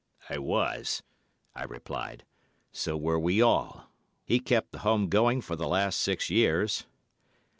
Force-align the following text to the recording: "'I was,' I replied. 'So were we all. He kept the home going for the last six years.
"'I 0.31 0.39
was,' 0.39 1.03
I 1.55 1.63
replied. 1.63 2.25
'So 2.71 2.97
were 2.97 3.19
we 3.19 3.39
all. 3.39 3.91
He 4.25 4.39
kept 4.39 4.71
the 4.71 4.79
home 4.79 5.09
going 5.09 5.41
for 5.41 5.55
the 5.55 5.67
last 5.67 5.99
six 5.99 6.27
years. 6.27 6.87